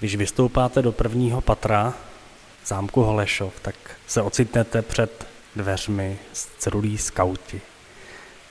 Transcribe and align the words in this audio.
Když 0.00 0.16
vystoupáte 0.16 0.82
do 0.82 0.92
prvního 0.92 1.40
patra 1.40 1.94
zámku 2.66 3.02
Holešov, 3.02 3.60
tak 3.62 3.74
se 4.06 4.22
ocitnete 4.22 4.82
před 4.82 5.26
dveřmi 5.56 6.18
z 6.32 6.48
celulí 6.58 6.98
skauti. 6.98 7.60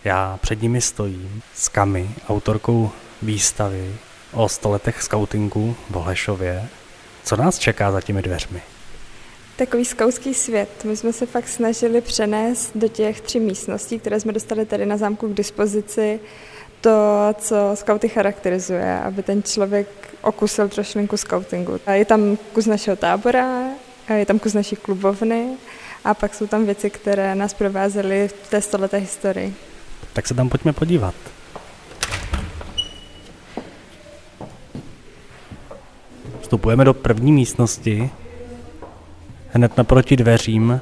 Já 0.04 0.39
před 0.41 0.62
nimi 0.62 0.81
stojím 0.81 1.41
s 1.55 1.70
Kami, 1.70 2.10
autorkou 2.29 2.91
výstavy 3.21 3.96
o 4.31 4.49
stoletech 4.49 5.02
skautingu 5.02 5.75
v 5.89 5.94
Holešově. 5.94 6.68
Co 7.23 7.36
nás 7.36 7.59
čeká 7.59 7.91
za 7.91 8.02
těmi 8.02 8.21
dveřmi? 8.21 8.61
Takový 9.55 9.86
skautský 9.86 10.34
svět. 10.34 10.70
My 10.84 10.98
jsme 10.98 11.14
se 11.14 11.25
fakt 11.25 11.48
snažili 11.48 12.02
přenést 12.02 12.71
do 12.75 12.88
těch 12.88 13.21
tří 13.21 13.39
místností, 13.39 14.00
které 14.00 14.20
jsme 14.20 14.34
dostali 14.34 14.66
tady 14.66 14.86
na 14.86 14.98
zámku 14.98 15.27
k 15.27 15.34
dispozici, 15.34 16.20
to, 16.82 16.91
co 17.38 17.55
skauty 17.73 18.09
charakterizuje, 18.09 19.00
aby 19.00 19.23
ten 19.23 19.43
člověk 19.43 19.88
okusil 20.28 20.70
trošlinku 20.70 21.18
skautingu. 21.18 21.80
Je 21.88 22.05
tam 22.05 22.38
kus 22.54 22.66
našeho 22.66 22.95
tábora, 22.99 23.72
je 24.12 24.26
tam 24.26 24.40
kus 24.40 24.53
naší 24.53 24.76
klubovny 24.76 25.55
a 26.03 26.13
pak 26.13 26.36
jsou 26.36 26.48
tam 26.48 26.66
věci, 26.66 26.90
které 26.90 27.36
nás 27.36 27.53
provázely 27.53 28.27
v 28.27 28.50
té 28.50 28.62
stoleté 28.62 28.98
historii. 28.98 29.55
Tak 30.13 30.27
se 30.27 30.34
tam 30.34 30.50
pojďme 30.50 30.73
podívat. 30.73 31.16
Vstupujeme 36.41 36.86
do 36.86 36.94
první 36.94 37.31
místnosti. 37.31 38.09
Hned 39.50 39.78
naproti 39.78 40.16
dveřím 40.16 40.81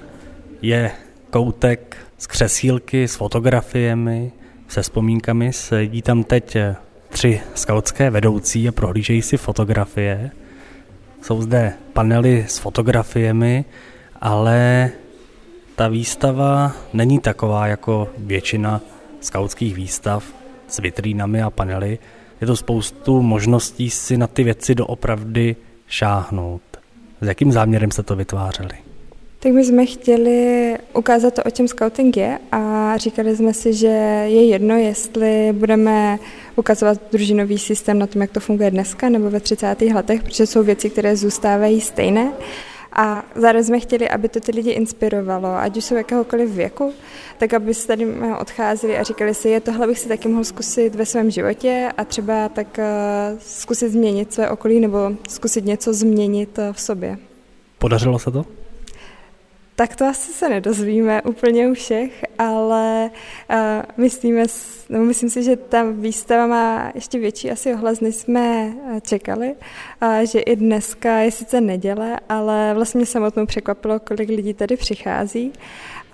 je 0.61 0.91
koutek 1.29 1.97
z 2.17 2.27
křesílky 2.27 3.07
s 3.07 3.15
fotografiemi, 3.15 4.31
se 4.67 4.81
vzpomínkami. 4.81 5.53
Sedí 5.53 6.01
tam 6.01 6.23
teď 6.23 6.57
tři 7.15 7.41
skautské 7.55 8.09
vedoucí 8.09 8.67
a 8.67 8.71
prohlížejí 8.71 9.21
si 9.21 9.37
fotografie. 9.37 10.31
Jsou 11.21 11.41
zde 11.41 11.73
panely 11.93 12.45
s 12.47 12.57
fotografiemi, 12.57 13.65
ale 14.21 14.91
ta 15.75 15.87
výstava 15.87 16.71
není 16.93 17.19
taková 17.19 17.67
jako 17.67 18.09
většina 18.17 18.81
skautských 19.21 19.75
výstav 19.75 20.23
s 20.67 20.79
vitrínami 20.79 21.41
a 21.41 21.49
panely. 21.49 21.99
Je 22.41 22.47
to 22.47 22.55
spoustu 22.55 23.21
možností 23.21 23.89
si 23.89 24.17
na 24.17 24.27
ty 24.27 24.43
věci 24.43 24.75
doopravdy 24.75 25.55
šáhnout. 25.87 26.61
S 27.21 27.27
jakým 27.27 27.51
záměrem 27.51 27.91
se 27.91 28.03
to 28.03 28.15
vytvářeli? 28.15 28.75
Tak 29.39 29.51
my 29.51 29.65
jsme 29.65 29.85
chtěli 29.85 30.77
ukázat 30.93 31.33
to, 31.33 31.43
o 31.43 31.49
čem 31.49 31.67
scouting 31.67 32.17
je 32.17 32.39
a 32.51 32.84
říkali 32.97 33.35
jsme 33.35 33.53
si, 33.53 33.73
že 33.73 33.87
je 34.27 34.45
jedno, 34.45 34.75
jestli 34.75 35.53
budeme 35.53 36.19
ukazovat 36.55 36.97
družinový 37.11 37.57
systém 37.57 37.99
na 37.99 38.07
tom, 38.07 38.21
jak 38.21 38.31
to 38.31 38.39
funguje 38.39 38.71
dneska 38.71 39.09
nebo 39.09 39.29
ve 39.29 39.39
30. 39.39 39.81
letech, 39.81 40.23
protože 40.23 40.47
jsou 40.47 40.63
věci, 40.63 40.89
které 40.89 41.15
zůstávají 41.15 41.81
stejné. 41.81 42.31
A 42.95 43.25
zároveň 43.35 43.63
jsme 43.63 43.79
chtěli, 43.79 44.09
aby 44.09 44.29
to 44.29 44.39
ty 44.39 44.51
lidi 44.51 44.71
inspirovalo, 44.71 45.47
ať 45.47 45.77
už 45.77 45.83
jsou 45.83 45.95
jakéhokoliv 45.95 46.49
věku, 46.49 46.93
tak 47.37 47.53
aby 47.53 47.73
se 47.73 47.87
tady 47.87 48.07
odcházeli 48.39 48.97
a 48.97 49.03
říkali 49.03 49.33
si, 49.33 49.49
je 49.49 49.59
tohle 49.59 49.87
bych 49.87 49.99
si 49.99 50.07
taky 50.07 50.27
mohl 50.27 50.43
zkusit 50.43 50.95
ve 50.95 51.05
svém 51.05 51.31
životě 51.31 51.91
a 51.97 52.05
třeba 52.05 52.49
tak 52.49 52.67
uh, 52.77 53.39
zkusit 53.39 53.89
změnit 53.89 54.33
své 54.33 54.49
okolí 54.49 54.79
nebo 54.79 55.11
zkusit 55.29 55.65
něco 55.65 55.93
změnit 55.93 56.57
uh, 56.57 56.73
v 56.73 56.81
sobě. 56.81 57.17
Podařilo 57.77 58.19
se 58.19 58.31
to? 58.31 58.45
Tak 59.75 59.95
to 59.95 60.05
asi 60.05 60.31
se 60.33 60.49
nedozvíme 60.49 61.21
úplně 61.21 61.67
u 61.67 61.73
všech, 61.73 62.25
ale 62.39 63.09
uh, 63.49 63.57
myslíme, 63.97 64.43
no, 64.89 64.99
myslím 64.99 65.29
si, 65.29 65.43
že 65.43 65.55
ta 65.55 65.83
výstava 65.83 66.47
má 66.47 66.91
ještě 66.95 67.19
větší 67.19 67.51
asi 67.51 67.73
ohlas, 67.73 67.99
než 67.99 68.15
jsme 68.15 68.73
čekali, 69.01 69.55
uh, 70.01 70.19
že 70.19 70.39
i 70.39 70.55
dneska 70.55 71.17
je 71.17 71.31
sice 71.31 71.61
neděle, 71.61 72.19
ale 72.29 72.73
vlastně 72.73 73.05
samotnou 73.05 73.45
překvapilo, 73.45 73.99
kolik 73.99 74.29
lidí 74.29 74.53
tady 74.53 74.77
přichází 74.77 75.53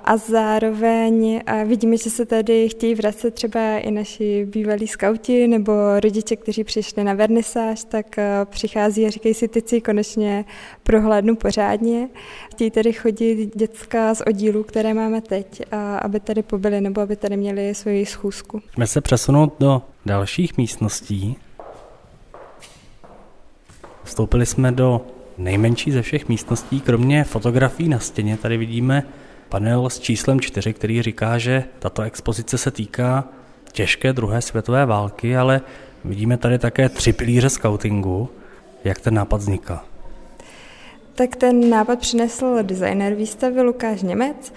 a 0.06 0.18
zároveň 0.18 1.42
vidíme, 1.66 1.98
že 1.98 2.09
se 2.09 2.25
tady 2.25 2.70
chtějí 2.70 2.96
vracet 2.96 3.34
třeba 3.34 3.78
i 3.78 3.92
naši 3.92 4.46
bývalí 4.46 4.88
skauti 4.88 5.48
nebo 5.48 5.74
rodiče, 6.00 6.36
kteří 6.36 6.64
přišli 6.64 7.03
na 7.03 7.14
vernisáž, 7.14 7.84
tak 7.84 8.16
přichází 8.46 9.06
a 9.06 9.09
říkají 9.09 9.34
si, 9.34 9.50
si 9.66 9.81
konečně 9.81 10.46
prohlédnu 10.84 11.36
pořádně. 11.36 12.09
Chtějí 12.52 12.72
tady 12.72 12.94
chodit 12.94 13.56
děcka 13.56 14.16
z 14.16 14.22
oddílů, 14.28 14.64
které 14.64 14.94
máme 14.94 15.22
teď, 15.22 15.62
aby 16.02 16.20
tady 16.20 16.44
pobyli 16.44 16.81
nebo 16.81 17.02
aby 17.02 17.16
tady 17.16 17.38
měli 17.38 17.75
svoji 17.75 18.06
schůzku. 18.06 18.62
Jsme 18.74 18.88
se 18.88 19.02
přesunout 19.02 19.54
do 19.59 19.81
dalších 20.06 20.58
místností. 20.58 21.38
Vstoupili 24.04 24.46
jsme 24.46 24.72
do 24.72 25.02
nejmenší 25.38 25.92
ze 25.92 26.02
všech 26.02 26.30
místností, 26.30 26.81
kromě 26.81 27.24
fotografií 27.24 27.90
na 27.90 28.00
stěně. 28.00 28.38
Tady 28.38 28.58
vidíme 28.58 29.04
panel 29.51 29.89
s 29.89 30.00
číslem 30.00 30.39
4, 30.39 30.73
který 30.73 31.01
říká, 31.01 31.38
že 31.38 31.63
tato 31.79 32.01
expozice 32.01 32.57
se 32.57 32.72
týká 32.72 33.23
těžké 33.72 34.13
druhé 34.13 34.41
světové 34.41 34.85
války, 34.85 35.38
ale 35.38 35.62
vidíme 36.06 36.38
tady 36.38 36.59
také 36.59 36.89
tři 36.89 37.13
pilíře 37.13 37.50
scoutingu. 37.50 38.29
Jak 38.84 39.00
ten 39.00 39.13
nápad 39.13 39.38
vznikal? 39.38 39.79
Tak 41.16 41.35
ten 41.35 41.69
nápad 41.69 42.00
přinesl 42.00 42.57
designer 42.62 43.13
výstavy 43.16 43.62
Lukáš 43.62 44.01
Němec. 44.01 44.53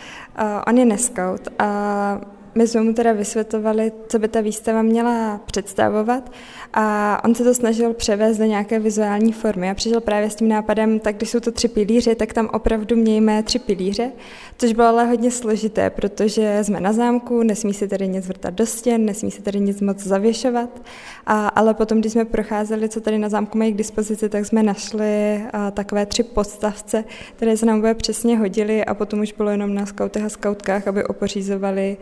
On 0.67 0.79
je 0.79 0.85
neskaut 0.85 1.49
a 1.59 2.21
my 2.55 2.69
jsme 2.69 2.81
mu 2.81 2.95
teda 2.95 3.13
vysvětlovali, 3.13 3.93
co 4.09 4.19
by 4.19 4.29
ta 4.29 4.41
výstava 4.41 4.83
měla 4.83 5.41
představovat 5.47 6.33
a 6.75 7.21
on 7.25 7.35
se 7.35 7.45
to 7.45 7.55
snažil 7.55 7.95
převést 7.95 8.39
do 8.39 8.45
nějaké 8.45 8.79
vizuální 8.79 9.33
formy. 9.33 9.71
A 9.71 9.75
přišel 9.75 10.01
právě 10.01 10.31
s 10.31 10.35
tím 10.35 10.49
nápadem, 10.49 10.99
tak 10.99 11.17
když 11.17 11.31
jsou 11.31 11.41
to 11.41 11.53
tři 11.53 11.69
pilíře, 11.69 12.15
tak 12.15 12.33
tam 12.33 12.51
opravdu 12.53 12.97
mějme 12.97 13.43
tři 13.43 13.59
pilíře, 13.59 14.13
což 14.59 14.73
bylo 14.73 14.87
ale 14.87 15.07
hodně 15.07 15.31
složité, 15.31 15.91
protože 15.91 16.59
jsme 16.63 16.81
na 16.81 16.93
zámku, 16.93 17.43
nesmí 17.43 17.75
se 17.75 17.89
tady 17.89 18.09
nic 18.09 18.27
vrtat 18.27 18.55
do 18.55 18.67
stěn, 18.67 19.05
nesmí 19.05 19.31
se 19.31 19.43
tady 19.43 19.61
nic 19.61 19.81
moc 19.81 19.99
zavěšovat, 19.99 20.83
a, 21.27 21.49
ale 21.49 21.75
potom, 21.75 22.01
když 22.01 22.13
jsme 22.13 22.25
procházeli, 22.25 22.89
co 22.89 23.01
tady 23.01 23.19
na 23.19 23.29
zámku 23.29 23.59
mají 23.59 23.73
k 23.73 23.77
dispozici, 23.77 24.29
tak 24.29 24.47
jsme 24.47 24.63
našli 24.63 25.43
a, 25.53 25.71
takové 25.71 26.07
tři 26.07 26.23
podstavce, 26.23 27.05
které 27.37 27.57
se 27.57 27.67
nám 27.67 27.81
bude 27.81 27.95
přesně 27.95 28.39
hodily 28.39 28.85
a 28.85 28.95
potom 28.95 29.21
už 29.21 29.33
bylo 29.33 29.51
jenom 29.51 29.75
na 29.75 29.87
skautech 29.87 30.25
a 30.25 30.29
skautkách, 30.29 30.89
aby 30.89 31.05
opořízovali 31.05 31.97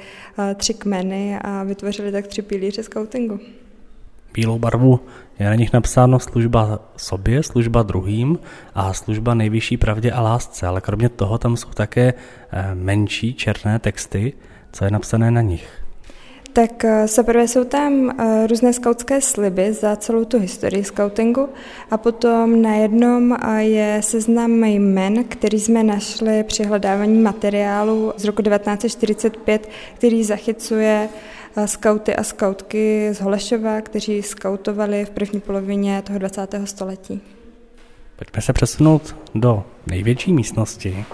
tři 0.55 0.75
kmeny 0.75 1.39
a 1.39 1.63
vytvořili 1.63 2.13
tak 2.13 2.27
tři 2.27 2.43
pilíře 2.43 2.83
skautingu 2.83 3.41
bílou 4.35 4.59
barvu 4.59 5.01
je 5.39 5.47
na 5.47 5.55
nich 5.55 5.73
napsáno 5.73 6.19
služba 6.19 6.79
sobě, 6.97 7.43
služba 7.43 7.83
druhým 7.83 8.39
a 8.75 8.93
služba 8.93 9.35
nejvyšší 9.35 9.77
pravdě 9.77 10.13
a 10.13 10.21
lásce, 10.21 10.67
ale 10.67 10.81
kromě 10.81 11.09
toho 11.09 11.39
tam 11.39 11.57
jsou 11.57 11.69
také 11.69 12.15
eh, 12.53 12.75
menší 12.75 13.35
černé 13.35 13.79
texty, 13.79 14.33
co 14.73 14.85
je 14.85 14.91
napsané 14.91 15.31
na 15.31 15.41
nich. 15.41 15.82
Tak 16.53 16.85
zaprvé 17.07 17.43
eh, 17.43 17.49
jsou 17.49 17.65
tam 17.65 18.11
eh, 18.11 18.47
různé 18.47 18.73
skautské 18.73 19.21
sliby 19.21 19.73
za 19.73 19.97
celou 19.97 20.25
tu 20.25 20.39
historii 20.39 20.85
skautingu 20.85 21.49
a 21.91 21.97
potom 21.97 22.63
na 22.63 22.75
jednom 22.75 23.37
je 23.59 24.01
seznam 24.03 24.65
jmen, 24.65 25.25
který 25.25 25.61
jsme 25.61 25.83
našli 25.83 26.45
při 26.45 26.65
hledávání 26.65 27.19
materiálu 27.19 28.13
z 28.17 28.25
roku 28.25 28.43
1945, 28.43 29.69
který 29.95 30.25
zachycuje 30.25 31.09
skauty 31.67 32.17
a 32.17 32.23
skautky 32.23 33.09
z 33.13 33.21
Holešova, 33.21 33.81
kteří 33.81 34.23
skautovali 34.23 35.05
v 35.05 35.11
první 35.11 35.41
polovině 35.41 36.03
toho 36.03 36.19
20. 36.19 36.55
století. 36.65 37.21
Pojďme 38.17 38.43
se 38.43 38.53
přesunout 38.53 39.17
do 39.35 39.65
největší 39.87 40.33
místnosti. 40.33 41.05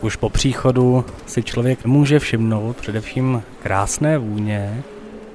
Už 0.00 0.16
po 0.16 0.28
příchodu 0.28 1.04
si 1.26 1.42
člověk 1.42 1.84
může 1.84 2.18
všimnout 2.18 2.76
především 2.76 3.42
krásné 3.62 4.18
vůně, 4.18 4.82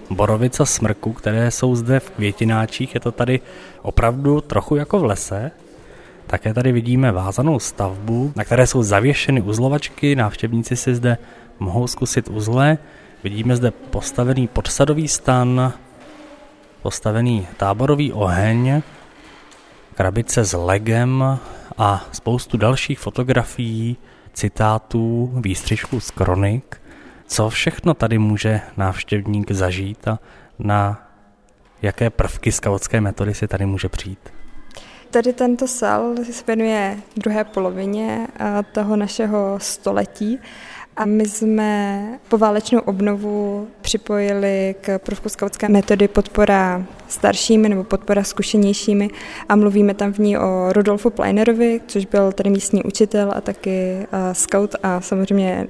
borovica 0.10 0.66
smrku, 0.66 1.14
které 1.14 1.52
jsou 1.52 1.76
zde 1.76 2.00
v 2.00 2.10
květináčích. 2.10 2.94
Je 2.94 3.00
to 3.00 3.12
tady 3.12 3.40
opravdu 3.82 4.42
trochu 4.42 4.76
jako 4.76 5.00
v 5.00 5.06
lese. 5.06 5.52
Také 6.28 6.54
tady 6.54 6.72
vidíme 6.72 7.12
vázanou 7.12 7.60
stavbu, 7.60 8.34
na 8.36 8.44
které 8.44 8.68
jsou 8.68 8.84
zavěšeny 8.84 9.42
uzlovačky. 9.42 10.16
Návštěvníci 10.16 10.76
si 10.76 10.96
zde 10.96 11.18
mohou 11.60 11.88
zkusit 11.88 12.28
uzle. 12.28 12.78
Vidíme 13.24 13.56
zde 13.56 13.72
postavený 13.72 14.48
podsadový 14.48 15.08
stan, 15.08 15.74
postavený 16.82 17.48
táborový 17.58 18.14
oheň, 18.14 18.82
krabice 19.96 20.46
s 20.46 20.58
legem 20.58 21.40
a 21.78 22.06
spoustu 22.12 22.58
dalších 22.58 23.00
fotografií, 23.00 23.98
citátů, 24.36 25.32
výstřižků 25.36 26.00
z 26.00 26.12
kronik. 26.12 26.82
Co 27.28 27.50
všechno 27.50 27.94
tady 27.94 28.18
může 28.18 28.62
návštěvník 28.78 29.52
zažít 29.52 30.08
a 30.08 30.20
na 30.60 31.10
jaké 31.82 32.10
prvky 32.10 32.52
skautské 32.52 33.02
metody 33.02 33.34
si 33.34 33.48
tady 33.48 33.66
může 33.66 33.90
přijít? 33.90 34.20
Tady 35.10 35.34
tento 35.34 35.68
sál 35.68 36.16
se 36.32 36.44
věnuje 36.48 36.98
druhé 37.18 37.44
polovině 37.44 38.28
eh, 38.40 38.64
toho 38.72 38.96
našeho 38.96 39.60
století 39.62 40.40
a 40.98 41.06
my 41.06 41.26
jsme 41.26 42.20
po 42.30 42.38
válečnou 42.38 42.80
obnovu 42.80 43.68
připojili 43.82 44.76
k 44.82 45.00
prvku 45.00 45.30
skautské 45.30 45.70
metody 45.70 46.08
podpora 46.08 46.86
staršími 47.08 47.70
nebo 47.70 47.84
podpora 47.84 48.24
zkušenějšími 48.24 49.10
a 49.50 49.56
mluvíme 49.56 49.94
tam 49.94 50.14
v 50.14 50.20
ní 50.20 50.38
o 50.38 50.74
Rudolfu 50.74 51.10
Pleinerovi, 51.10 51.82
což 51.88 52.06
byl 52.06 52.32
tady 52.32 52.50
místní 52.50 52.84
učitel 52.84 53.32
a 53.36 53.42
taky 53.42 54.08
scout 54.34 54.76
a 54.84 55.02
samozřejmě 55.02 55.68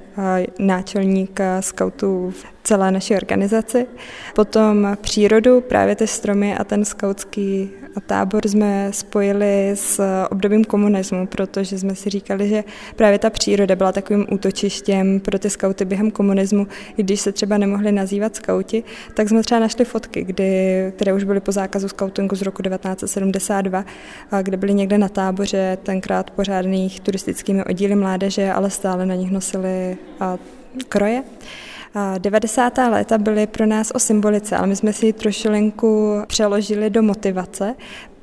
náčelník 0.58 1.40
scoutů 1.60 2.30
v 2.30 2.44
celé 2.64 2.90
naší 2.90 3.16
organizaci. 3.16 3.86
Potom 4.34 4.96
přírodu, 5.00 5.60
právě 5.60 5.96
ty 5.96 6.06
stromy 6.06 6.56
a 6.56 6.64
ten 6.64 6.84
skautský 6.84 7.70
tábor 8.00 8.48
jsme 8.48 8.88
spojili 8.92 9.70
s 9.74 10.00
obdobím 10.30 10.64
komunismu, 10.64 11.26
protože 11.26 11.78
jsme 11.78 11.94
si 11.94 12.10
říkali, 12.10 12.48
že 12.48 12.64
právě 12.96 13.18
ta 13.18 13.30
příroda 13.30 13.76
byla 13.76 13.92
takovým 13.92 14.26
útočištěm 14.32 15.20
pro 15.20 15.38
ty 15.38 15.50
skauty 15.50 15.84
během 15.84 16.10
komunismu, 16.10 16.66
i 16.96 17.02
když 17.02 17.20
se 17.20 17.32
třeba 17.32 17.58
nemohli 17.58 17.92
nazývat 17.92 18.36
skauti, 18.36 18.84
tak 19.14 19.28
jsme 19.28 19.42
třeba 19.42 19.60
našli 19.60 19.84
fotky, 19.84 20.24
kdy, 20.24 20.92
které 20.96 21.12
už 21.12 21.24
byly 21.24 21.40
po 21.40 21.52
zákazu 21.52 21.88
skautingu 21.88 22.36
z 22.36 22.42
roku 22.42 22.62
1972, 22.62 23.84
kde 24.42 24.56
byly 24.56 24.74
někde 24.74 24.98
na 24.98 25.08
táboře, 25.08 25.78
tenkrát 25.82 26.30
pořádných 26.30 27.00
turistickými 27.00 27.64
oddíly 27.64 27.94
mládeže, 27.94 28.52
ale 28.52 28.70
stále 28.70 29.06
na 29.06 29.14
nich 29.14 29.30
nosili 29.30 29.96
kroje. 30.88 31.22
90. 32.18 32.78
léta 32.78 33.18
byly 33.18 33.46
pro 33.46 33.66
nás 33.66 33.90
o 33.94 33.98
symbolice, 33.98 34.56
ale 34.56 34.66
my 34.66 34.76
jsme 34.76 34.92
si 34.92 35.06
ji 35.06 35.12
trošilinku 35.12 36.22
přeložili 36.26 36.90
do 36.90 37.02
motivace, 37.02 37.74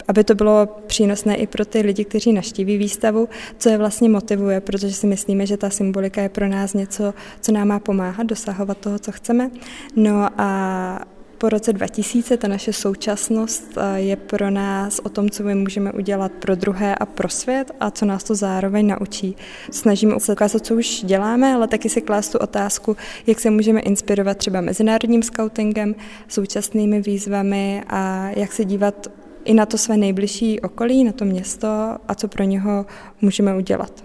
aby 0.07 0.23
to 0.23 0.35
bylo 0.35 0.67
přínosné 0.87 1.35
i 1.35 1.47
pro 1.47 1.65
ty 1.65 1.81
lidi, 1.81 2.05
kteří 2.05 2.33
naštíví 2.33 2.77
výstavu, 2.77 3.29
co 3.57 3.69
je 3.69 3.77
vlastně 3.77 4.09
motivuje, 4.09 4.61
protože 4.61 4.91
si 4.91 5.07
myslíme, 5.07 5.45
že 5.45 5.57
ta 5.57 5.69
symbolika 5.69 6.21
je 6.21 6.29
pro 6.29 6.47
nás 6.47 6.73
něco, 6.73 7.13
co 7.41 7.51
nám 7.51 7.67
má 7.67 7.79
pomáhat 7.79 8.23
dosahovat 8.23 8.77
toho, 8.77 8.99
co 8.99 9.11
chceme. 9.11 9.49
No 9.95 10.29
a 10.37 10.99
po 11.43 11.49
roce 11.49 11.73
2000 11.73 12.37
ta 12.37 12.47
naše 12.47 12.73
současnost 12.73 13.77
je 13.95 14.15
pro 14.15 14.49
nás 14.49 14.99
o 15.03 15.09
tom, 15.09 15.29
co 15.29 15.43
my 15.43 15.55
můžeme 15.55 15.91
udělat 15.91 16.31
pro 16.31 16.55
druhé 16.55 16.95
a 16.95 17.05
pro 17.05 17.29
svět 17.29 17.71
a 17.79 17.91
co 17.91 18.05
nás 18.05 18.23
to 18.23 18.35
zároveň 18.35 18.87
naučí. 18.87 19.35
Snažíme 19.71 20.19
se 20.19 20.31
ukázat, 20.31 20.65
co 20.65 20.75
už 20.75 21.03
děláme, 21.03 21.53
ale 21.53 21.67
taky 21.67 21.89
si 21.89 22.01
klást 22.01 22.29
tu 22.29 22.37
otázku, 22.37 22.97
jak 23.27 23.39
se 23.39 23.49
můžeme 23.49 23.79
inspirovat 23.79 24.37
třeba 24.37 24.61
mezinárodním 24.61 25.23
scoutingem, 25.23 25.95
současnými 26.27 27.01
výzvami 27.01 27.83
a 27.87 28.29
jak 28.35 28.51
se 28.51 28.65
dívat 28.65 29.07
i 29.45 29.53
na 29.53 29.65
to 29.65 29.77
své 29.77 29.97
nejbližší 29.97 30.61
okolí, 30.61 31.03
na 31.03 31.11
to 31.11 31.25
město 31.25 31.67
a 32.07 32.15
co 32.15 32.27
pro 32.27 32.43
něho 32.43 32.85
můžeme 33.21 33.55
udělat. 33.55 34.03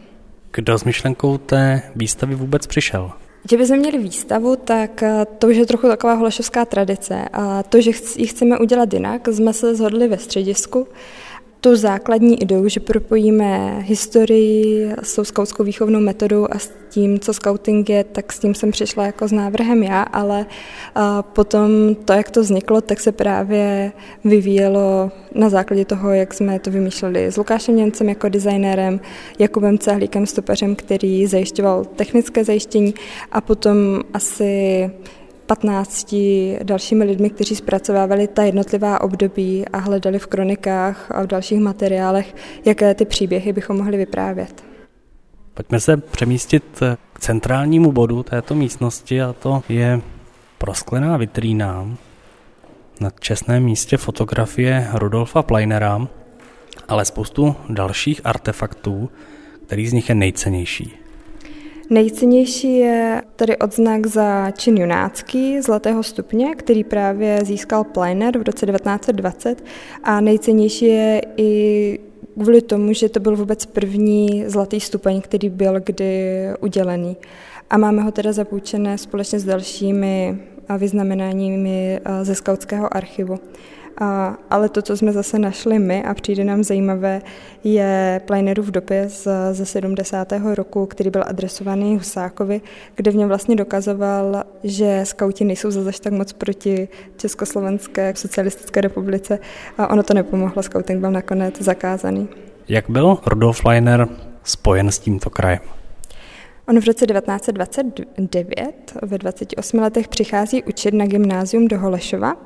Kdo 0.52 0.78
s 0.78 0.84
myšlenkou 0.84 1.38
té 1.38 1.82
výstavy 1.96 2.34
vůbec 2.34 2.66
přišel? 2.66 3.12
Že 3.50 3.56
bychom 3.56 3.76
měli 3.76 3.98
výstavu, 3.98 4.56
tak 4.56 5.02
eh, 5.02 5.26
to 5.38 5.48
už 5.48 5.56
je 5.56 5.66
trochu 5.66 5.88
taková 5.88 6.14
holešovská 6.14 6.64
tradice. 6.64 7.28
A 7.32 7.62
to, 7.62 7.80
že 7.80 7.90
ji 8.16 8.26
chceme 8.26 8.58
udělat 8.58 8.92
jinak, 8.92 9.28
jsme 9.28 9.52
se 9.52 9.74
zhodli 9.74 10.08
ve 10.08 10.18
středisku 10.18 10.86
tu 11.60 11.76
základní 11.76 12.42
ideu, 12.42 12.68
že 12.68 12.80
propojíme 12.80 13.78
historii 13.80 14.92
s 15.02 15.14
tou 15.14 15.24
skautskou 15.24 15.64
výchovnou 15.64 16.00
metodou 16.00 16.46
a 16.50 16.58
s 16.58 16.70
tím, 16.88 17.20
co 17.20 17.34
scouting 17.34 17.88
je, 17.88 18.04
tak 18.04 18.32
s 18.32 18.38
tím 18.38 18.54
jsem 18.54 18.70
přišla 18.70 19.06
jako 19.06 19.28
s 19.28 19.32
návrhem 19.32 19.82
já, 19.82 20.02
ale 20.02 20.46
potom 21.22 21.94
to, 22.04 22.12
jak 22.12 22.30
to 22.30 22.40
vzniklo, 22.40 22.80
tak 22.80 23.00
se 23.00 23.12
právě 23.12 23.92
vyvíjelo 24.24 25.10
na 25.34 25.48
základě 25.48 25.84
toho, 25.84 26.12
jak 26.12 26.34
jsme 26.34 26.58
to 26.58 26.70
vymýšleli 26.70 27.26
s 27.26 27.36
Lukášem 27.36 27.76
Němcem 27.76 28.08
jako 28.08 28.28
designérem, 28.28 29.00
Jakubem 29.38 29.78
Cehlíkem 29.78 30.26
stopařem, 30.26 30.76
který 30.76 31.26
zajišťoval 31.26 31.84
technické 31.84 32.44
zajištění 32.44 32.94
a 33.32 33.40
potom 33.40 34.00
asi 34.14 34.90
15 35.48 36.14
dalšími 36.62 37.04
lidmi, 37.04 37.30
kteří 37.30 37.56
zpracovávali 37.56 38.28
ta 38.28 38.42
jednotlivá 38.42 39.00
období 39.00 39.64
a 39.72 39.78
hledali 39.78 40.18
v 40.18 40.26
kronikách 40.26 41.10
a 41.10 41.22
v 41.22 41.26
dalších 41.26 41.60
materiálech, 41.60 42.34
jaké 42.64 42.94
ty 42.94 43.04
příběhy 43.04 43.52
bychom 43.52 43.76
mohli 43.76 43.96
vyprávět. 43.96 44.64
Pojďme 45.54 45.80
se 45.80 45.96
přemístit 45.96 46.64
k 47.12 47.20
centrálnímu 47.20 47.92
bodu 47.92 48.22
této 48.22 48.54
místnosti 48.54 49.22
a 49.22 49.32
to 49.32 49.62
je 49.68 50.00
prosklená 50.58 51.16
vitrína 51.16 51.88
na 53.00 53.10
čestném 53.20 53.64
místě 53.64 53.96
fotografie 53.96 54.88
Rudolfa 54.92 55.42
Pleinera, 55.42 56.08
ale 56.88 57.04
spoustu 57.04 57.56
dalších 57.68 58.20
artefaktů, 58.24 59.10
který 59.66 59.88
z 59.88 59.92
nich 59.92 60.08
je 60.08 60.14
nejcennější. 60.14 61.07
Nejcennější 61.90 62.78
je 62.78 63.22
tedy 63.36 63.56
odznak 63.56 64.06
za 64.06 64.50
čin 64.50 64.76
junácký 64.76 65.60
zlatého 65.60 66.02
stupně, 66.02 66.54
který 66.54 66.84
právě 66.84 67.44
získal 67.44 67.84
Pleiner 67.84 68.38
v 68.38 68.42
roce 68.42 68.66
1920 68.66 69.64
a 70.02 70.20
nejcennější 70.20 70.84
je 70.84 71.22
i 71.36 71.98
kvůli 72.40 72.62
tomu, 72.62 72.92
že 72.92 73.08
to 73.08 73.20
byl 73.20 73.36
vůbec 73.36 73.66
první 73.66 74.44
zlatý 74.46 74.80
stupeň, 74.80 75.20
který 75.20 75.50
byl 75.50 75.80
kdy 75.80 76.44
udělený. 76.60 77.16
A 77.70 77.78
máme 77.78 78.02
ho 78.02 78.12
teda 78.12 78.32
zapůjčené 78.32 78.98
společně 78.98 79.40
s 79.40 79.44
dalšími 79.44 80.38
vyznamenáními 80.78 82.00
ze 82.22 82.34
skautského 82.34 82.96
archivu. 82.96 83.38
A, 84.00 84.36
ale 84.50 84.68
to, 84.68 84.82
co 84.82 84.96
jsme 84.96 85.12
zase 85.12 85.38
našli 85.38 85.78
my 85.78 86.04
a 86.04 86.14
přijde 86.14 86.44
nám 86.44 86.64
zajímavé, 86.64 87.22
je 87.64 88.20
Pleinerův 88.26 88.66
dopis 88.66 89.28
ze 89.52 89.66
70. 89.66 90.32
roku, 90.54 90.86
který 90.86 91.10
byl 91.10 91.24
adresovaný 91.26 91.96
Husákovi, 91.96 92.60
kde 92.94 93.10
v 93.10 93.16
něm 93.16 93.28
vlastně 93.28 93.56
dokazoval, 93.56 94.44
že 94.64 95.00
skauti 95.04 95.44
nejsou 95.44 95.70
zase 95.70 96.02
tak 96.02 96.12
moc 96.12 96.32
proti 96.32 96.88
Československé 97.16 98.12
socialistické 98.16 98.80
republice 98.80 99.38
a 99.78 99.90
ono 99.90 100.02
to 100.02 100.14
nepomohlo, 100.14 100.62
skauting 100.62 101.00
byl 101.00 101.10
nakonec 101.10 101.62
zakázaný. 101.62 102.28
Jak 102.68 102.90
byl 102.90 103.18
Rudolf 103.26 103.64
Leiner 103.64 104.08
spojen 104.44 104.90
s 104.90 104.98
tímto 104.98 105.30
krajem? 105.30 105.60
On 106.68 106.80
v 106.80 106.84
roce 106.86 107.06
1929 107.06 108.96
ve 109.02 109.18
28 109.18 109.80
letech 109.80 110.08
přichází 110.08 110.62
učit 110.62 110.94
na 110.94 111.06
gymnázium 111.06 111.68
do 111.68 111.78
Holešova 111.78 112.36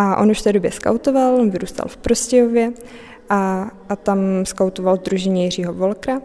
a 0.00 0.16
on 0.16 0.30
už 0.30 0.40
v 0.40 0.42
té 0.42 0.52
době 0.52 0.70
skautoval, 0.72 1.34
on 1.34 1.50
vyrůstal 1.50 1.88
v 1.88 1.96
Prostějově 1.96 2.72
a, 3.30 3.70
a 3.88 3.96
tam 3.96 4.18
skautoval 4.44 4.96
družině 4.96 5.44
Jiřího 5.44 5.72
Volkra. 5.72 6.20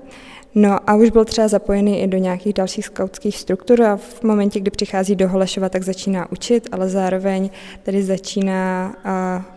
No 0.55 0.89
a 0.89 0.95
už 0.95 1.09
byl 1.09 1.25
třeba 1.25 1.47
zapojený 1.47 2.01
i 2.01 2.07
do 2.07 2.17
nějakých 2.17 2.53
dalších 2.53 2.85
skautských 2.85 3.38
struktur 3.38 3.81
a 3.81 3.97
v 3.97 4.23
momentě, 4.23 4.59
kdy 4.59 4.71
přichází 4.71 5.15
do 5.15 5.29
Holešova, 5.29 5.69
tak 5.69 5.83
začíná 5.83 6.31
učit, 6.31 6.69
ale 6.71 6.89
zároveň 6.89 7.50
tady 7.83 8.03
začíná 8.03 8.95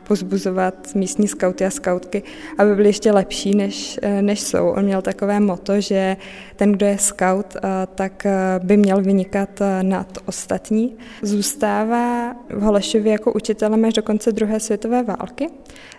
pozbuzovat 0.08 0.94
místní 0.94 1.28
skauty 1.28 1.64
a 1.64 1.70
skautky, 1.70 2.22
aby 2.58 2.74
byly 2.74 2.88
ještě 2.88 3.12
lepší, 3.12 3.54
než, 3.54 3.98
e, 4.02 4.22
než 4.22 4.40
jsou. 4.40 4.68
On 4.68 4.84
měl 4.84 5.02
takové 5.02 5.40
moto, 5.40 5.80
že 5.80 6.16
ten, 6.56 6.72
kdo 6.72 6.86
je 6.86 6.98
skaut, 6.98 7.56
tak 7.94 8.26
e, 8.26 8.60
by 8.62 8.76
měl 8.76 9.02
vynikat 9.02 9.60
e, 9.60 9.82
nad 9.82 10.18
ostatní. 10.26 10.96
Zůstává 11.22 12.34
v 12.50 12.62
Holešově 12.62 13.12
jako 13.12 13.32
učitelem 13.32 13.84
až 13.84 13.92
do 13.92 14.02
konce 14.02 14.32
druhé 14.32 14.60
světové 14.60 15.02
války 15.02 15.48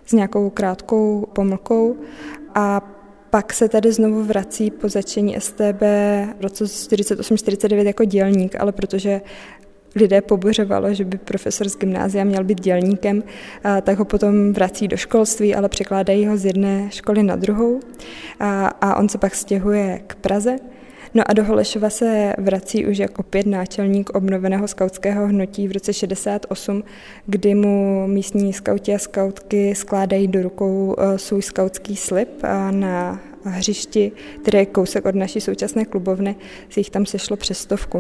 s 0.05 0.13
nějakou 0.13 0.49
krátkou 0.49 1.27
pomlkou 1.33 1.95
a 2.55 2.96
pak 3.29 3.53
se 3.53 3.69
tady 3.69 3.91
znovu 3.91 4.23
vrací 4.23 4.71
po 4.71 4.89
začení 4.89 5.35
STB 5.39 5.81
v 6.37 6.41
roce 6.41 6.63
48-49 6.63 7.85
jako 7.87 8.05
dělník, 8.05 8.55
ale 8.59 8.71
protože 8.71 9.21
lidé 9.95 10.21
pobořovalo, 10.21 10.93
že 10.93 11.05
by 11.05 11.17
profesor 11.17 11.69
z 11.69 11.77
gymnázia 11.77 12.23
měl 12.23 12.43
být 12.43 12.61
dělníkem, 12.61 13.23
tak 13.81 13.99
ho 13.99 14.05
potom 14.05 14.53
vrací 14.53 14.87
do 14.87 14.97
školství, 14.97 15.55
ale 15.55 15.69
překládají 15.69 16.27
ho 16.27 16.37
z 16.37 16.45
jedné 16.45 16.89
školy 16.91 17.23
na 17.23 17.35
druhou. 17.35 17.79
A, 18.39 18.67
a 18.67 18.95
on 18.95 19.09
se 19.09 19.17
pak 19.17 19.35
stěhuje 19.35 20.01
k 20.07 20.15
Praze 20.15 20.55
No 21.13 21.23
a 21.25 21.33
do 21.33 21.43
Holešova 21.43 21.89
se 21.89 22.33
vrací 22.37 22.85
už 22.85 22.97
jako 22.97 23.19
opět 23.19 23.45
náčelník 23.45 24.09
obnoveného 24.09 24.67
skautského 24.67 25.27
hnutí 25.27 25.67
v 25.67 25.71
roce 25.71 25.93
68, 25.93 26.83
kdy 27.25 27.55
mu 27.55 28.07
místní 28.07 28.53
skauti 28.53 28.95
a 28.95 28.99
skautky 28.99 29.75
skládají 29.75 30.27
do 30.27 30.41
rukou 30.41 30.95
eh, 30.97 31.17
svůj 31.17 31.41
skautský 31.41 31.95
slib 31.95 32.43
na 32.71 33.19
hřišti, 33.43 34.11
které 34.41 34.59
je 34.59 34.65
kousek 34.65 35.05
od 35.05 35.15
naší 35.15 35.41
současné 35.41 35.85
klubovny, 35.85 36.35
si 36.69 36.79
jich 36.79 36.89
tam 36.89 37.05
sešlo 37.05 37.37
přes 37.37 37.57
stovku. 37.57 37.99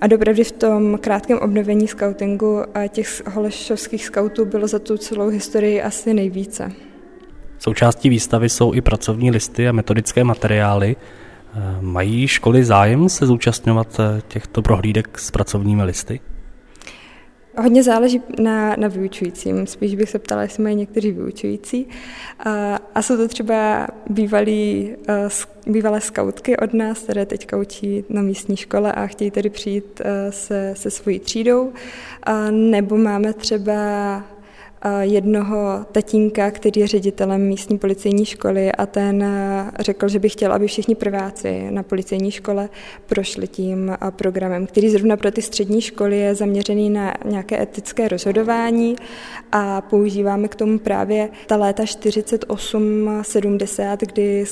A 0.00 0.06
dopravdy 0.06 0.44
v 0.44 0.52
tom 0.52 0.98
krátkém 0.98 1.38
obnovení 1.38 1.88
skautingu 1.88 2.62
těch 2.88 3.26
holešovských 3.26 4.04
skautů 4.04 4.44
bylo 4.44 4.66
za 4.66 4.78
tu 4.78 4.98
celou 4.98 5.28
historii 5.28 5.82
asi 5.82 6.14
nejvíce. 6.14 6.72
Součástí 7.58 8.08
výstavy 8.08 8.48
jsou 8.48 8.74
i 8.74 8.80
pracovní 8.80 9.30
listy 9.30 9.68
a 9.68 9.72
metodické 9.72 10.24
materiály, 10.24 10.96
Mají 11.80 12.28
školy 12.28 12.64
zájem 12.64 13.08
se 13.08 13.26
zúčastňovat 13.26 14.00
eh, 14.00 14.22
těchto 14.28 14.62
prohlídek 14.62 15.18
s 15.18 15.30
pracovními 15.30 15.82
listy? 15.84 16.20
Hodně 17.58 17.82
záleží 17.82 18.22
na, 18.38 18.76
na 18.76 18.88
vyučujícím. 18.88 19.66
Spíš 19.66 19.94
bych 19.94 20.10
se 20.10 20.18
ptala, 20.18 20.42
jestli 20.42 20.62
mají 20.62 20.76
někteří 20.76 21.12
vyučující. 21.12 21.86
A, 22.44 22.78
a 22.94 23.02
jsou 23.02 23.16
to 23.16 23.28
třeba 23.28 23.86
bývalí, 24.10 24.92
eh, 25.08 25.28
bývalé 25.66 26.00
skautky 26.00 26.56
od 26.56 26.74
nás, 26.74 26.98
které 26.98 27.26
teď 27.26 27.54
učí 27.54 28.04
na 28.08 28.22
místní 28.22 28.56
škole 28.56 28.92
a 28.92 29.06
chtějí 29.06 29.30
tedy 29.30 29.50
přijít 29.50 30.00
eh, 30.04 30.32
se, 30.32 30.74
se 30.76 30.90
svojí 30.90 31.18
třídou. 31.18 31.72
A 32.22 32.50
nebo 32.50 32.96
máme 32.96 33.32
třeba 33.32 33.72
jednoho 35.00 35.86
tatínka, 35.92 36.50
který 36.50 36.80
je 36.80 36.86
ředitelem 36.86 37.40
místní 37.40 37.78
policejní 37.78 38.24
školy 38.24 38.72
a 38.72 38.86
ten 38.86 39.24
řekl, 39.80 40.08
že 40.08 40.18
by 40.18 40.28
chtěl, 40.28 40.52
aby 40.52 40.66
všichni 40.66 40.94
prváci 40.94 41.66
na 41.70 41.82
policejní 41.82 42.30
škole 42.30 42.68
prošli 43.06 43.48
tím 43.48 43.96
programem, 44.10 44.66
který 44.66 44.88
zrovna 44.88 45.16
pro 45.16 45.30
ty 45.30 45.42
střední 45.42 45.80
školy 45.80 46.18
je 46.18 46.34
zaměřený 46.34 46.90
na 46.90 47.14
nějaké 47.24 47.62
etické 47.62 48.08
rozhodování 48.08 48.96
a 49.52 49.80
používáme 49.80 50.48
k 50.48 50.54
tomu 50.54 50.78
právě 50.78 51.28
ta 51.46 51.56
léta 51.56 51.82
48-70, 51.82 53.96
kdy 54.12 54.44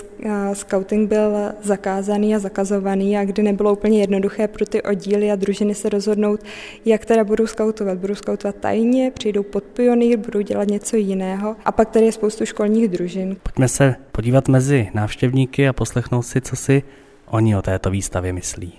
scouting 0.53 1.09
byl 1.09 1.33
zakázaný 1.63 2.35
a 2.35 2.39
zakazovaný 2.39 3.19
a 3.19 3.25
kdy 3.25 3.43
nebylo 3.43 3.73
úplně 3.73 4.01
jednoduché 4.01 4.49
pro 4.49 4.67
ty 4.67 4.83
oddíly 4.83 5.31
a 5.31 5.37
družiny 5.37 5.75
se 5.75 5.89
rozhodnout, 5.89 6.41
jak 6.85 7.05
teda 7.05 7.25
budou 7.25 7.47
skautovat. 7.47 7.99
Budou 7.99 8.15
skautovat 8.15 8.57
tajně, 8.57 9.11
přijdou 9.11 9.43
pod 9.43 9.65
pionýr, 9.65 10.20
budou 10.21 10.41
dělat 10.41 10.69
něco 10.69 10.97
jiného. 10.97 11.57
A 11.65 11.73
pak 11.73 11.91
tady 11.91 12.05
je 12.05 12.13
spoustu 12.13 12.47
školních 12.47 12.89
družin. 12.89 13.37
Pojďme 13.43 13.69
se 13.69 13.95
podívat 14.13 14.49
mezi 14.49 14.91
návštěvníky 14.95 15.69
a 15.69 15.73
poslechnout 15.73 16.23
si, 16.23 16.41
co 16.41 16.57
si 16.57 16.83
oni 17.27 17.57
o 17.57 17.63
této 17.63 17.91
výstavě 17.91 18.33
myslí. 18.33 18.73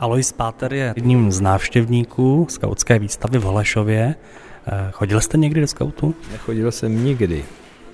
Alois 0.00 0.32
Páter 0.32 0.74
je 0.74 0.92
jedním 0.96 1.32
z 1.32 1.40
návštěvníků 1.40 2.46
skautské 2.50 2.98
výstavy 2.98 3.38
v 3.38 3.42
Holešově. 3.42 4.14
Eh, 4.66 4.88
chodil 4.92 5.20
jste 5.20 5.38
někdy 5.38 5.60
do 5.60 5.66
skautu? 5.66 6.14
Nechodil 6.32 6.72
jsem 6.72 7.04
nikdy. 7.04 7.44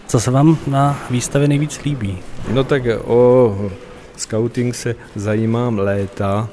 Co 0.07 0.21
se 0.21 0.31
vám 0.31 0.59
na 0.67 1.05
výstavě 1.11 1.49
nejvíc 1.49 1.81
líbí? 1.85 2.19
No 2.53 2.65
tak 2.65 2.83
o 3.05 3.71
scouting 4.17 4.75
se 4.75 4.95
zajímám 5.17 5.79
léta. 5.79 6.49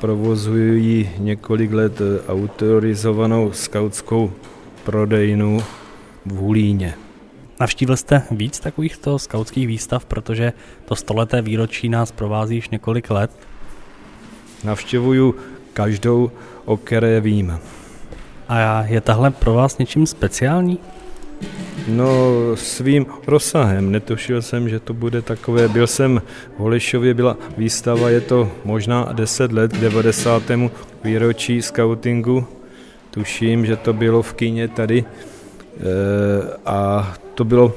Provozuji 0.00 1.10
několik 1.18 1.72
let 1.72 2.00
autorizovanou 2.28 3.52
skautskou 3.52 4.32
prodejnu 4.84 5.62
v 6.26 6.32
Hulíně. 6.32 6.94
Navštívil 7.60 7.96
jste 7.96 8.22
víc 8.30 8.60
takovýchto 8.60 9.18
skautských 9.18 9.66
výstav, 9.66 10.04
protože 10.04 10.52
to 10.84 10.96
stoleté 10.96 11.42
výročí 11.42 11.88
nás 11.88 12.12
provází 12.12 12.54
již 12.54 12.68
několik 12.68 13.10
let? 13.10 13.30
Navštěvuju 14.64 15.34
každou, 15.72 16.30
o 16.64 16.76
které 16.76 17.20
vím. 17.20 17.58
A 18.48 18.82
je 18.82 19.00
tahle 19.00 19.30
pro 19.30 19.54
vás 19.54 19.78
něčím 19.78 20.06
speciální? 20.06 20.78
No 21.88 22.16
svým 22.54 23.06
rozsahem. 23.26 23.92
Netušil 23.92 24.42
jsem, 24.42 24.68
že 24.68 24.80
to 24.80 24.94
bude 24.94 25.22
takové. 25.22 25.68
Byl 25.68 25.86
jsem 25.86 26.22
v 26.56 26.58
Holešově, 26.58 27.14
byla 27.14 27.36
výstava, 27.58 28.10
je 28.10 28.20
to 28.20 28.52
možná 28.64 29.12
10 29.12 29.52
let 29.52 29.72
k 29.72 29.80
90. 29.80 30.42
výročí 31.04 31.62
scoutingu. 31.62 32.46
Tuším, 33.14 33.66
že 33.66 33.76
to 33.76 33.92
bylo 33.92 34.22
v 34.22 34.32
kyně 34.32 34.68
tady. 34.68 35.04
E, 35.04 35.06
a 36.66 37.12
to 37.34 37.44
bylo 37.44 37.74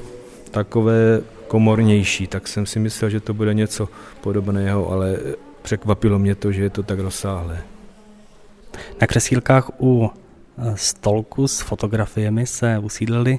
takové 0.50 1.20
komornější, 1.48 2.26
tak 2.26 2.48
jsem 2.48 2.66
si 2.66 2.78
myslel, 2.78 3.10
že 3.10 3.20
to 3.20 3.34
bude 3.34 3.54
něco 3.54 3.88
podobného, 4.20 4.90
ale 4.90 5.18
překvapilo 5.62 6.18
mě 6.18 6.34
to, 6.34 6.52
že 6.52 6.62
je 6.62 6.70
to 6.70 6.82
tak 6.82 6.98
rozsáhlé. 6.98 7.62
Na 9.00 9.06
kresílkách 9.06 9.70
u 9.80 10.10
e, 10.10 10.76
stolku 10.76 11.48
s 11.48 11.60
fotografiemi 11.60 12.46
se 12.46 12.78
usídlili 12.78 13.38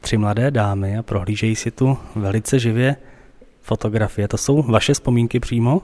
tři 0.00 0.16
mladé 0.16 0.50
dámy 0.50 0.98
a 0.98 1.02
prohlížejí 1.02 1.56
si 1.56 1.70
tu 1.70 1.98
velice 2.16 2.58
živě 2.58 2.96
fotografie. 3.62 4.28
To 4.28 4.36
jsou 4.36 4.62
vaše 4.62 4.94
vzpomínky 4.94 5.40
přímo? 5.40 5.82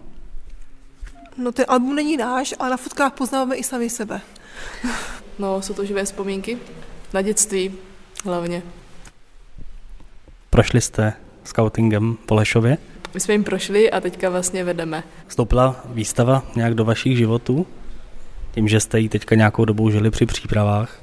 No 1.36 1.52
ten 1.52 1.64
album 1.68 1.94
není 1.94 2.16
náš, 2.16 2.54
ale 2.58 2.70
na 2.70 2.76
fotkách 2.76 3.12
poznáváme 3.12 3.56
i 3.56 3.62
sami 3.62 3.90
sebe. 3.90 4.20
No, 5.40 5.62
jsou 5.62 5.74
to 5.74 5.84
živé 5.84 6.04
vzpomínky. 6.04 6.58
Na 7.14 7.22
dětství 7.22 7.72
hlavně. 8.24 8.62
Prošli 10.50 10.80
jste 10.80 11.12
scoutingem 11.44 12.16
po 12.26 12.34
Lešově? 12.34 12.78
My 13.14 13.20
jsme 13.20 13.34
jim 13.34 13.44
prošli 13.44 13.90
a 13.90 14.00
teďka 14.00 14.30
vlastně 14.30 14.64
vedeme. 14.64 15.02
Vstoupila 15.26 15.80
výstava 15.84 16.42
nějak 16.56 16.74
do 16.74 16.84
vašich 16.84 17.16
životů? 17.16 17.66
Tím, 18.52 18.68
že 18.68 18.80
jste 18.80 19.00
ji 19.00 19.08
teďka 19.08 19.34
nějakou 19.34 19.64
dobou 19.64 19.90
žili 19.90 20.10
při 20.10 20.26
přípravách? 20.26 21.02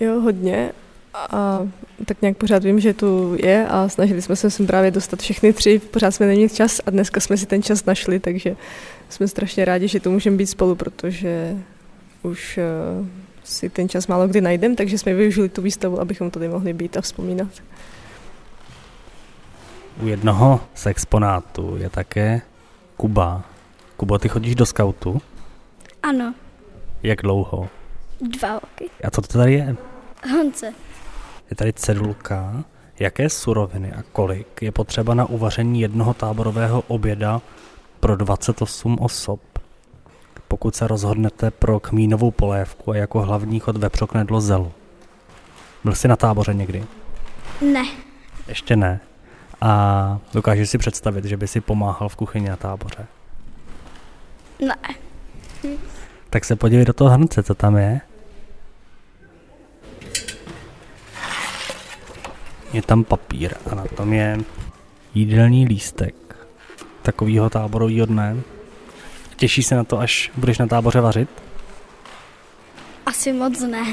Jo, 0.00 0.20
hodně. 0.20 0.72
A 1.14 1.60
tak 2.04 2.22
nějak 2.22 2.36
pořád 2.36 2.64
vím, 2.64 2.80
že 2.80 2.94
tu 2.94 3.36
je 3.42 3.66
a 3.68 3.88
snažili 3.88 4.22
jsme 4.22 4.36
se 4.36 4.50
sem 4.50 4.66
právě 4.66 4.90
dostat 4.90 5.20
všechny 5.20 5.52
tři, 5.52 5.78
pořád 5.78 6.10
jsme 6.10 6.26
neměli 6.26 6.50
čas 6.50 6.80
a 6.86 6.90
dneska 6.90 7.20
jsme 7.20 7.36
si 7.36 7.46
ten 7.46 7.62
čas 7.62 7.84
našli, 7.84 8.20
takže 8.20 8.56
jsme 9.08 9.28
strašně 9.28 9.64
rádi, 9.64 9.88
že 9.88 10.00
tu 10.00 10.10
můžeme 10.10 10.36
být 10.36 10.46
spolu, 10.46 10.74
protože 10.74 11.56
už 12.22 12.58
uh, 12.98 13.06
si 13.46 13.68
ten 13.68 13.88
čas 13.88 14.06
málo 14.06 14.28
kdy 14.28 14.40
najdem, 14.40 14.76
takže 14.76 14.98
jsme 14.98 15.14
využili 15.14 15.48
tu 15.48 15.62
výstavu, 15.62 16.00
abychom 16.00 16.30
tady 16.30 16.48
mohli 16.48 16.72
být 16.72 16.96
a 16.96 17.00
vzpomínat. 17.00 17.48
U 20.02 20.06
jednoho 20.06 20.60
z 20.74 20.86
exponátů 20.86 21.76
je 21.76 21.90
také 21.90 22.42
Kuba. 22.96 23.44
Kubo, 23.96 24.18
ty 24.18 24.28
chodíš 24.28 24.54
do 24.54 24.66
skautu? 24.66 25.22
Ano. 26.02 26.34
Jak 27.02 27.22
dlouho? 27.22 27.68
Dva 28.20 28.52
roky. 28.52 28.90
A 29.04 29.10
co 29.10 29.22
to 29.22 29.38
tady 29.38 29.52
je? 29.54 29.76
Honce. 30.32 30.72
Je 31.50 31.56
tady 31.56 31.72
cedulka. 31.72 32.64
Jaké 32.98 33.30
suroviny 33.30 33.92
a 33.92 34.02
kolik 34.12 34.62
je 34.62 34.72
potřeba 34.72 35.14
na 35.14 35.24
uvaření 35.24 35.80
jednoho 35.80 36.14
táborového 36.14 36.84
oběda 36.88 37.42
pro 38.00 38.16
28 38.16 38.98
osob? 39.00 39.40
Pokud 40.48 40.76
se 40.76 40.88
rozhodnete 40.88 41.50
pro 41.50 41.80
kmínovou 41.80 42.30
polévku 42.30 42.90
a 42.90 42.96
jako 42.96 43.22
hlavní 43.22 43.60
chod 43.60 43.76
vepřoknedlo 43.76 44.40
zelu. 44.40 44.72
Byl 45.84 45.94
jsi 45.94 46.08
na 46.08 46.16
táboře 46.16 46.54
někdy? 46.54 46.84
Ne. 47.72 47.84
Ještě 48.48 48.76
ne. 48.76 49.00
A 49.60 50.18
dokážeš 50.32 50.70
si 50.70 50.78
představit, 50.78 51.24
že 51.24 51.36
by 51.36 51.48
si 51.48 51.60
pomáhal 51.60 52.08
v 52.08 52.16
kuchyni 52.16 52.48
na 52.48 52.56
táboře? 52.56 53.06
Ne. 54.60 54.76
Tak 56.30 56.44
se 56.44 56.56
podívej 56.56 56.84
do 56.84 56.92
toho 56.92 57.10
hrnce, 57.10 57.42
co 57.42 57.54
tam 57.54 57.76
je. 57.76 58.00
Je 62.72 62.82
tam 62.82 63.04
papír 63.04 63.54
a 63.70 63.74
na 63.74 63.84
tom 63.84 64.12
je 64.12 64.38
jídelní 65.14 65.66
lístek 65.66 66.14
takového 67.02 67.50
táborového 67.50 68.06
dne. 68.06 68.36
Těší 69.36 69.62
se 69.62 69.74
na 69.74 69.84
to, 69.84 69.98
až 69.98 70.30
budeš 70.36 70.58
na 70.58 70.66
táboře 70.66 71.00
vařit? 71.00 71.28
Asi 73.06 73.32
moc 73.32 73.60
ne. 73.60 73.84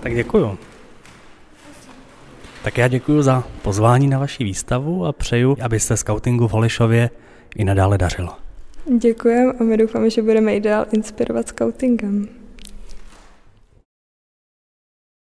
Tak 0.00 0.14
děkuju. 0.14 0.58
Tak 2.64 2.78
já 2.78 2.88
děkuji 2.88 3.22
za 3.22 3.44
pozvání 3.62 4.08
na 4.08 4.18
vaši 4.18 4.44
výstavu 4.44 5.06
a 5.06 5.12
přeju, 5.12 5.56
aby 5.62 5.80
se 5.80 5.96
scoutingu 5.96 6.48
v 6.48 6.50
Holišově 6.50 7.10
i 7.56 7.64
nadále 7.64 7.98
dařilo. 7.98 8.32
Děkujeme 8.98 9.52
a 9.52 9.64
my 9.64 9.76
doufáme, 9.76 10.10
že 10.10 10.22
budeme 10.22 10.56
i 10.56 10.60
dál 10.60 10.86
inspirovat 10.92 11.48
scoutingem. 11.48 12.43